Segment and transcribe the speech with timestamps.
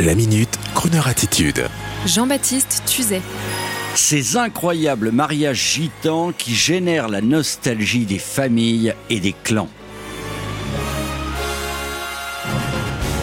[0.00, 1.66] La minute, Kroneur attitude.
[2.06, 3.20] Jean-Baptiste Tuzet.
[3.94, 9.68] Ces incroyables mariages gitans qui génèrent la nostalgie des familles et des clans.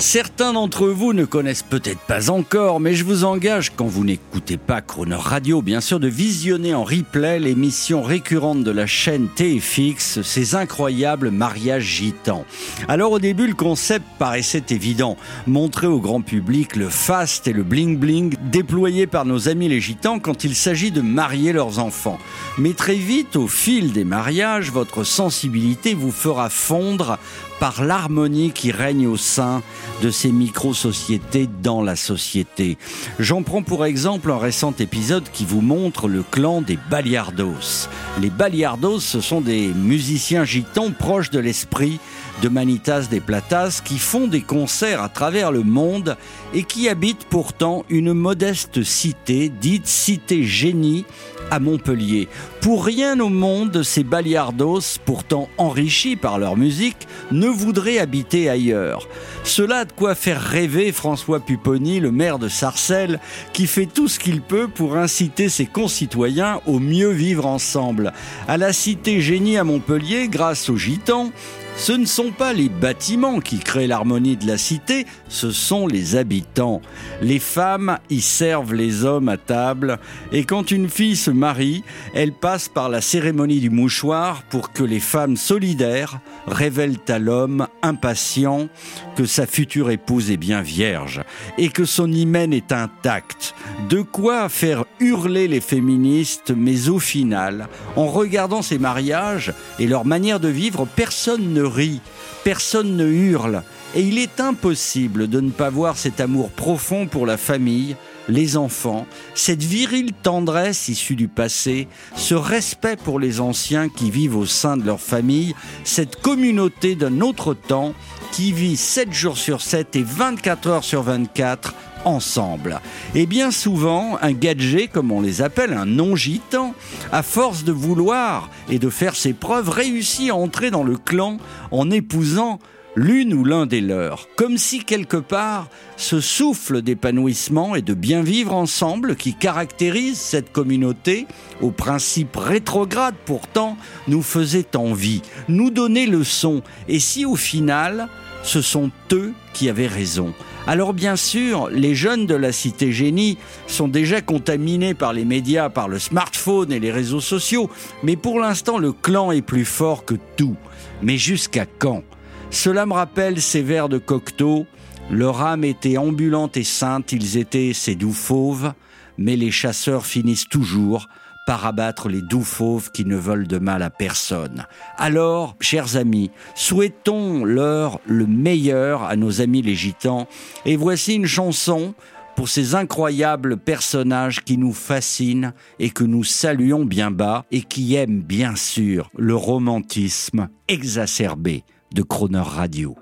[0.00, 4.56] Certains d'entre vous ne connaissent peut-être pas encore, mais je vous engage, quand vous n'écoutez
[4.56, 10.22] pas Croner Radio, bien sûr, de visionner en replay l'émission récurrente de la chaîne TFX,
[10.22, 12.46] ces incroyables mariages gitans.
[12.88, 15.18] Alors au début, le concept paraissait évident.
[15.46, 20.18] Montrer au grand public le fast et le bling-bling déployés par nos amis les gitans
[20.18, 22.18] quand il s'agit de marier leurs enfants.
[22.56, 27.18] Mais très vite, au fil des mariages, votre sensibilité vous fera fondre
[27.60, 29.62] par l'harmonie qui règne au sein
[30.02, 32.78] de ces micro-sociétés dans la société.
[33.18, 37.88] J'en prends pour exemple un récent épisode qui vous montre le clan des Baliardos.
[38.20, 42.00] Les Baliardos, ce sont des musiciens gitans proches de l'esprit
[42.42, 46.16] de Manitas des Platas qui font des concerts à travers le monde
[46.54, 51.04] et qui habitent pourtant une modeste cité dite cité génie
[51.50, 52.28] à Montpellier.
[52.60, 59.08] Pour rien au monde, ces Baliardos, pourtant enrichis par leur musique, ne voudraient habiter ailleurs.
[59.44, 63.18] Cela a de quoi faire rêver François Pupponi, le maire de Sarcelles,
[63.54, 68.12] qui fait tout ce qu'il peut pour inciter ses concitoyens au mieux vivre ensemble.
[68.46, 71.32] À la cité génie à Montpellier, grâce aux gitans,
[71.80, 76.14] ce ne sont pas les bâtiments qui créent l'harmonie de la cité, ce sont les
[76.14, 76.82] habitants.
[77.22, 79.98] Les femmes y servent les hommes à table
[80.30, 81.82] et quand une fille se marie,
[82.14, 87.66] elle passe par la cérémonie du mouchoir pour que les femmes solidaires révèlent à l'homme
[87.80, 88.68] impatient
[89.16, 91.22] que sa future épouse est bien vierge
[91.56, 93.54] et que son hymen est intact.
[93.88, 100.04] De quoi faire hurler les féministes, mais au final, en regardant ces mariages et leur
[100.04, 102.00] manière de vivre, personne ne rit,
[102.44, 103.62] personne ne hurle,
[103.94, 107.96] et il est impossible de ne pas voir cet amour profond pour la famille,
[108.28, 114.36] les enfants, cette virile tendresse issue du passé, ce respect pour les anciens qui vivent
[114.36, 115.54] au sein de leur famille,
[115.84, 117.94] cette communauté d'un autre temps
[118.32, 121.74] qui vit 7 jours sur 7 et 24 heures sur 24
[122.04, 122.80] ensemble.
[123.14, 126.74] Et bien souvent, un gadget, comme on les appelle, un non-gitan,
[127.12, 131.38] à force de vouloir et de faire ses preuves, réussit à entrer dans le clan
[131.70, 132.58] en épousant
[132.96, 138.22] l'une ou l'un des leurs, comme si quelque part ce souffle d'épanouissement et de bien
[138.22, 141.26] vivre ensemble qui caractérise cette communauté,
[141.60, 143.76] aux principes rétrogrades pourtant,
[144.08, 148.08] nous faisait envie, nous donnait leçon, et si au final,
[148.42, 150.32] ce sont eux qui avaient raison.
[150.66, 155.68] Alors bien sûr, les jeunes de la cité génie sont déjà contaminés par les médias,
[155.68, 157.70] par le smartphone et les réseaux sociaux,
[158.02, 160.56] mais pour l'instant le clan est plus fort que tout.
[161.02, 162.02] Mais jusqu'à quand?
[162.50, 164.66] Cela me rappelle ces vers de Cocteau.
[165.10, 168.72] Leur âme était ambulante et sainte, ils étaient ces doux fauves,
[169.18, 171.08] mais les chasseurs finissent toujours
[171.50, 174.68] par abattre les doux fauves qui ne veulent de mal à personne.
[174.96, 180.28] Alors, chers amis, souhaitons-leur le meilleur à nos amis les gitans,
[180.64, 181.94] et voici une chanson
[182.36, 187.96] pour ces incroyables personnages qui nous fascinent et que nous saluons bien bas et qui
[187.96, 192.94] aiment bien sûr le romantisme exacerbé de Croner Radio.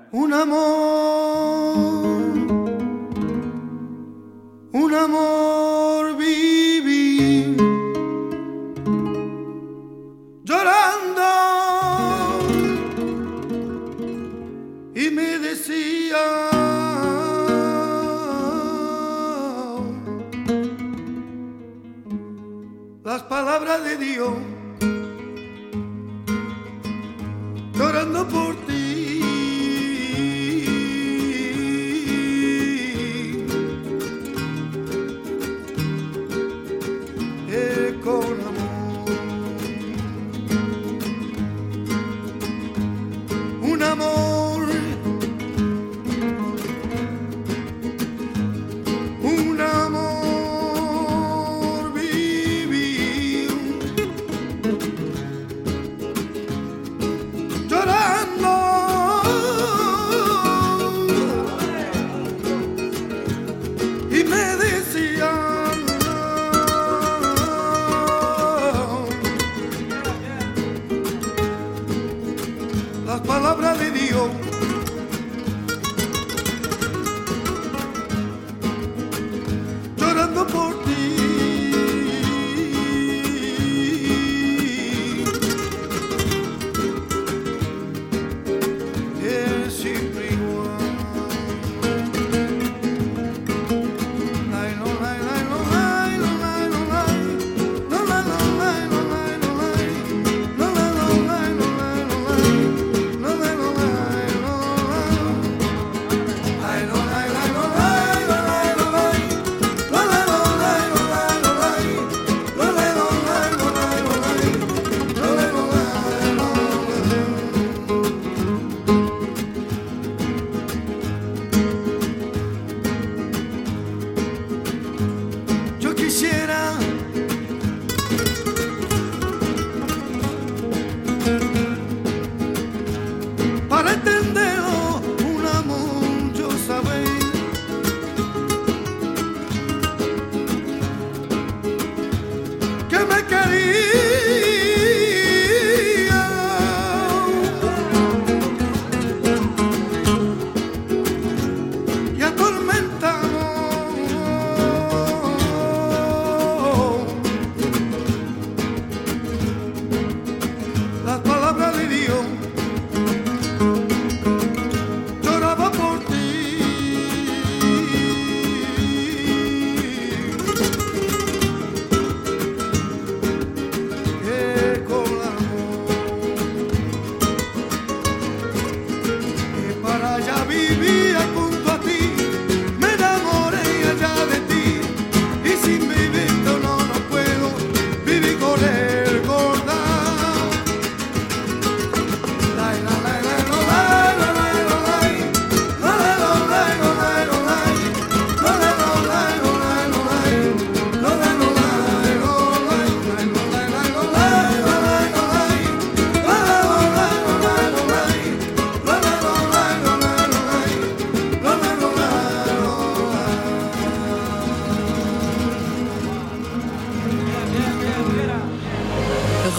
[23.08, 24.34] Las palabras de Dios,